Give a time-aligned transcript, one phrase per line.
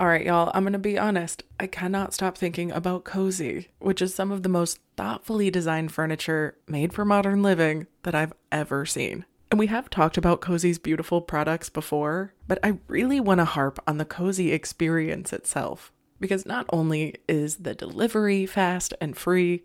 [0.00, 1.42] All right, y'all, I'm going to be honest.
[1.60, 6.56] I cannot stop thinking about Cozey, which is some of the most thoughtfully designed furniture
[6.66, 9.26] made for modern living that I've ever seen.
[9.50, 13.78] And we have talked about Cozey's beautiful products before, but I really want to harp
[13.86, 15.92] on the Cozey experience itself.
[16.18, 19.64] Because not only is the delivery fast and free,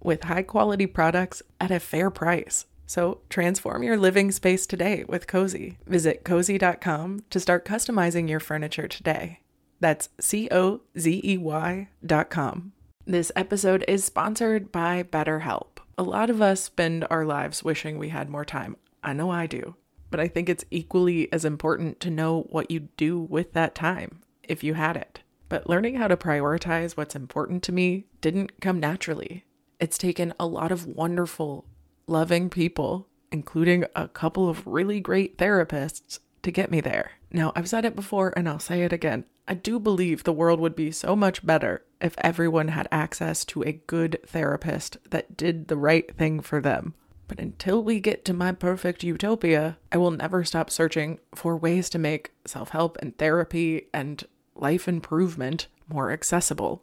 [0.00, 2.66] with high quality products at a fair price.
[2.86, 5.76] So transform your living space today with Cozey.
[5.86, 9.40] Visit cozey.com to start customizing your furniture today.
[9.78, 12.72] That's C O Z E Y dot com.
[13.06, 15.78] This episode is sponsored by BetterHelp.
[15.96, 18.76] A lot of us spend our lives wishing we had more time.
[19.02, 19.76] I know I do.
[20.10, 24.20] But I think it's equally as important to know what you'd do with that time
[24.42, 25.20] if you had it.
[25.48, 29.44] But learning how to prioritize what's important to me didn't come naturally.
[29.80, 31.64] It's taken a lot of wonderful,
[32.06, 37.12] loving people, including a couple of really great therapists, to get me there.
[37.32, 39.24] Now, I've said it before and I'll say it again.
[39.48, 43.62] I do believe the world would be so much better if everyone had access to
[43.62, 46.94] a good therapist that did the right thing for them.
[47.26, 51.88] But until we get to my perfect utopia, I will never stop searching for ways
[51.90, 54.24] to make self help and therapy and
[54.54, 56.82] life improvement more accessible.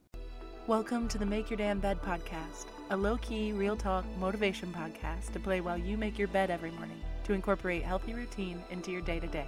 [0.67, 5.33] Welcome to the Make Your Damn Bed podcast, a low key, real talk motivation podcast
[5.33, 9.01] to play while you make your bed every morning to incorporate healthy routine into your
[9.01, 9.47] day to day,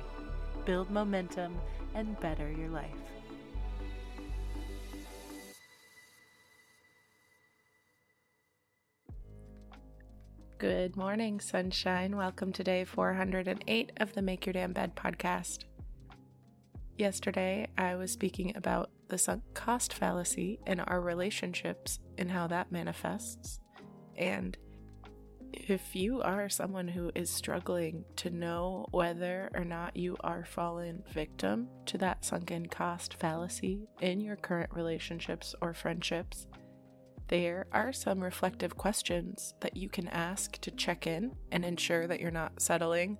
[0.65, 1.55] build momentum,
[1.93, 2.89] and better your life.
[10.57, 12.17] Good morning, sunshine.
[12.17, 15.59] Welcome to day 408 of the Make Your Damn Bed podcast.
[16.97, 22.71] Yesterday, I was speaking about the sunk cost fallacy in our relationships and how that
[22.71, 23.59] manifests.
[24.15, 24.55] And
[25.51, 31.03] if you are someone who is struggling to know whether or not you are fallen
[31.11, 36.47] victim to that sunken cost fallacy in your current relationships or friendships,
[37.27, 42.19] there are some reflective questions that you can ask to check in and ensure that
[42.19, 43.17] you're not settling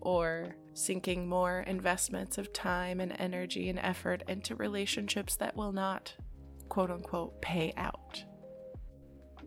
[0.00, 6.14] or sinking more investments of time and energy and effort into relationships that will not,
[6.68, 8.22] quote unquote, pay out.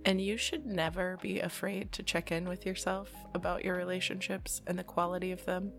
[0.03, 4.77] And you should never be afraid to check in with yourself about your relationships and
[4.77, 5.71] the quality of them.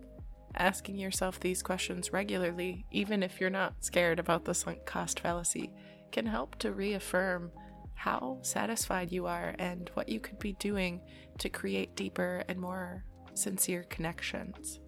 [0.54, 5.72] Asking yourself these questions regularly, even if you're not scared about the sunk cost fallacy,
[6.12, 7.50] can help to reaffirm
[7.94, 11.00] how satisfied you are and what you could be doing
[11.38, 14.80] to create deeper and more sincere connections.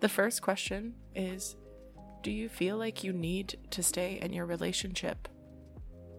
[0.00, 1.56] The first question is
[2.22, 5.28] Do you feel like you need to stay in your relationship?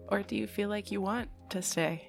[0.08, 2.08] Or do you feel like you want to stay?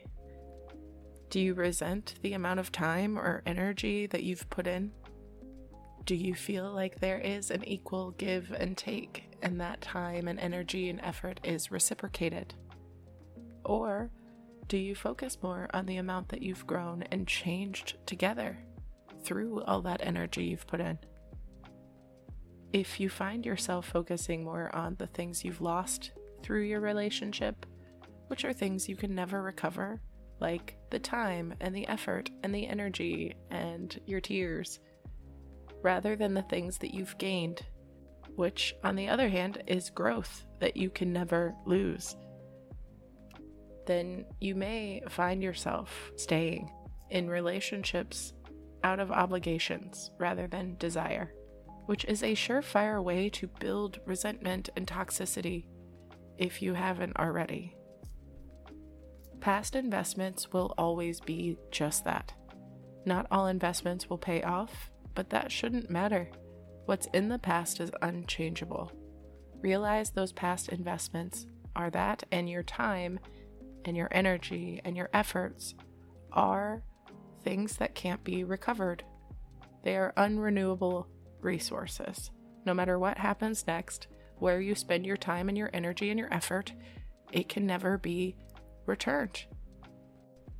[1.29, 4.91] Do you resent the amount of time or energy that you've put in?
[6.05, 10.39] Do you feel like there is an equal give and take, and that time and
[10.39, 12.53] energy and effort is reciprocated?
[13.63, 14.11] Or
[14.67, 18.59] do you focus more on the amount that you've grown and changed together
[19.25, 20.97] through all that energy you've put in?
[22.71, 26.11] If you find yourself focusing more on the things you've lost
[26.43, 27.65] through your relationship,
[28.27, 29.99] which are things you can never recover,
[30.39, 34.79] like the time and the effort and the energy and your tears,
[35.81, 37.61] rather than the things that you've gained,
[38.35, 42.17] which, on the other hand, is growth that you can never lose.
[43.85, 46.69] then you may find yourself staying
[47.11, 48.33] in relationships
[48.85, 51.33] out of obligations rather than desire,
[51.87, 55.65] which is a surefire way to build resentment and toxicity
[56.37, 57.75] if you haven't already.
[59.41, 62.31] Past investments will always be just that.
[63.05, 66.29] Not all investments will pay off, but that shouldn't matter.
[66.85, 68.91] What's in the past is unchangeable.
[69.61, 73.19] Realize those past investments are that, and your time,
[73.83, 75.73] and your energy, and your efforts
[76.31, 76.83] are
[77.45, 79.03] things that can't be recovered.
[79.83, 81.05] They are unrenewable
[81.39, 82.31] resources.
[82.65, 84.07] No matter what happens next,
[84.39, 86.73] where you spend your time and your energy and your effort,
[87.31, 88.35] it can never be
[88.87, 89.45] returned.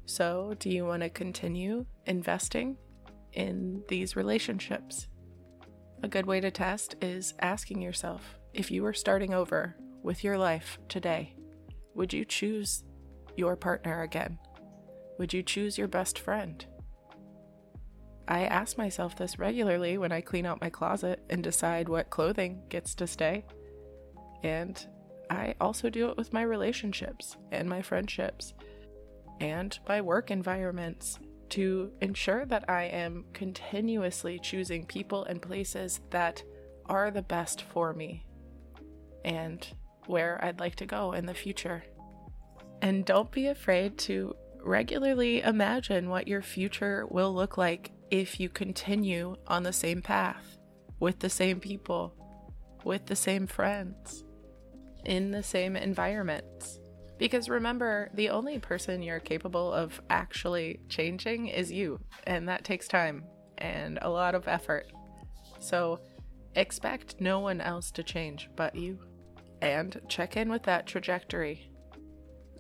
[0.05, 2.77] So, do you want to continue investing
[3.33, 5.07] in these relationships?
[6.03, 10.37] A good way to test is asking yourself if you were starting over with your
[10.37, 11.35] life today,
[11.95, 12.83] would you choose
[13.35, 14.37] your partner again?
[15.17, 16.63] Would you choose your best friend?
[18.27, 22.63] I ask myself this regularly when I clean out my closet and decide what clothing
[22.69, 23.45] gets to stay.
[24.43, 24.83] And
[25.29, 28.53] I also do it with my relationships and my friendships
[29.39, 31.19] and my work environments
[31.49, 36.43] to ensure that I am continuously choosing people and places that
[36.87, 38.25] are the best for me
[39.23, 39.67] and
[40.07, 41.83] where I'd like to go in the future.
[42.81, 48.49] And don't be afraid to regularly imagine what your future will look like if you
[48.49, 50.57] continue on the same path,
[50.99, 52.13] with the same people,
[52.83, 54.23] with the same friends,
[55.05, 56.79] in the same environments.
[57.17, 62.87] Because remember, the only person you're capable of actually changing is you, and that takes
[62.87, 63.23] time
[63.57, 64.87] and a lot of effort.
[65.59, 65.99] So
[66.55, 68.99] expect no one else to change but you,
[69.61, 71.71] and check in with that trajectory.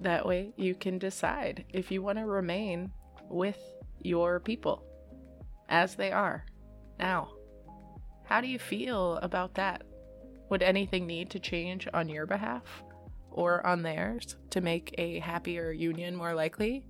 [0.01, 2.91] That way, you can decide if you want to remain
[3.29, 3.59] with
[4.01, 4.85] your people
[5.69, 6.45] as they are
[6.99, 7.29] now.
[8.23, 9.83] How do you feel about that?
[10.49, 12.83] Would anything need to change on your behalf
[13.31, 16.85] or on theirs to make a happier union more likely?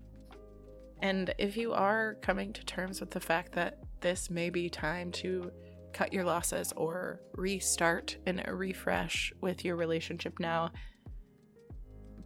[1.02, 5.12] And if you are coming to terms with the fact that this may be time
[5.14, 5.52] to
[5.94, 10.72] cut your losses or restart and refresh with your relationship now,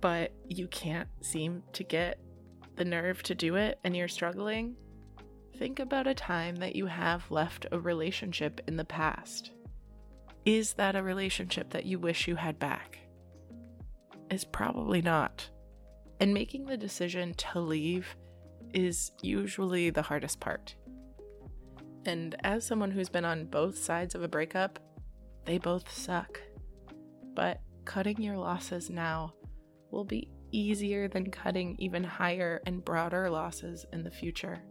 [0.01, 2.19] but you can't seem to get
[2.75, 4.75] the nerve to do it and you're struggling,
[5.57, 9.51] think about a time that you have left a relationship in the past.
[10.45, 12.99] Is that a relationship that you wish you had back?
[14.31, 15.49] Is probably not.
[16.19, 18.15] And making the decision to leave
[18.73, 20.75] is usually the hardest part.
[22.05, 24.79] And as someone who's been on both sides of a breakup,
[25.45, 26.39] they both suck.
[27.33, 29.33] But cutting your losses now
[29.91, 34.61] will be easier than cutting even higher and broader losses in the future.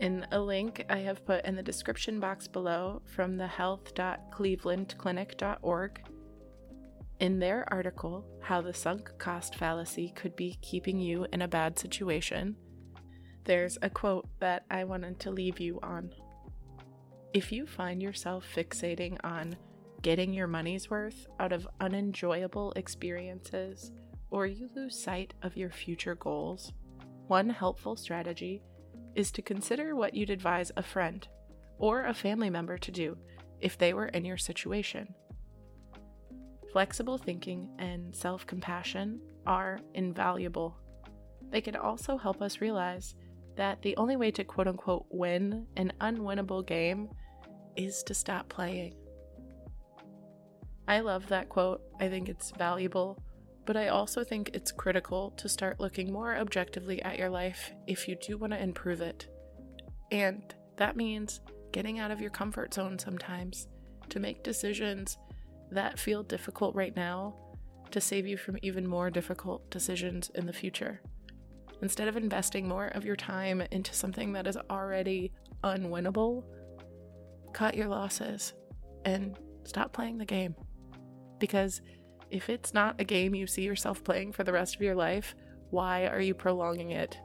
[0.00, 6.00] In a link I have put in the description box below from the health.clevelandclinic.org,
[7.18, 11.78] in their article, How the Sunk Cost Fallacy Could Be Keeping You in a Bad
[11.78, 12.56] Situation,
[13.44, 16.12] there's a quote that I wanted to leave you on.
[17.32, 19.56] If you find yourself fixating on
[20.02, 23.92] getting your money's worth out of unenjoyable experiences,
[24.30, 26.74] or you lose sight of your future goals,
[27.28, 28.60] one helpful strategy
[29.16, 31.26] is to consider what you'd advise a friend
[31.78, 33.16] or a family member to do
[33.60, 35.12] if they were in your situation.
[36.70, 40.76] Flexible thinking and self compassion are invaluable.
[41.50, 43.14] They can also help us realize
[43.56, 47.08] that the only way to quote unquote win an unwinnable game
[47.76, 48.94] is to stop playing.
[50.86, 51.80] I love that quote.
[51.98, 53.22] I think it's valuable
[53.66, 58.06] but I also think it's critical to start looking more objectively at your life if
[58.08, 59.26] you do want to improve it.
[60.12, 61.40] And that means
[61.72, 63.66] getting out of your comfort zone sometimes
[64.08, 65.18] to make decisions
[65.72, 67.34] that feel difficult right now
[67.90, 71.00] to save you from even more difficult decisions in the future.
[71.82, 75.32] Instead of investing more of your time into something that is already
[75.64, 76.44] unwinnable,
[77.52, 78.54] cut your losses
[79.04, 80.54] and stop playing the game.
[81.38, 81.82] Because
[82.30, 85.34] if it's not a game you see yourself playing for the rest of your life,
[85.70, 87.18] why are you prolonging it?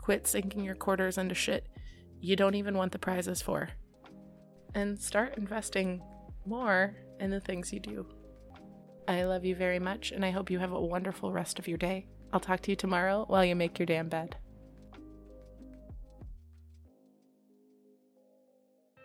[0.00, 1.66] Quit sinking your quarters into shit
[2.20, 3.70] you don't even want the prizes for.
[4.74, 6.02] And start investing
[6.46, 8.06] more in the things you do.
[9.08, 11.78] I love you very much, and I hope you have a wonderful rest of your
[11.78, 12.06] day.
[12.32, 14.36] I'll talk to you tomorrow while you make your damn bed.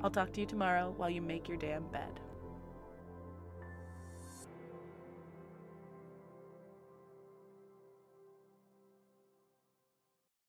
[0.00, 2.20] I'll talk to you tomorrow while you make your damn bed.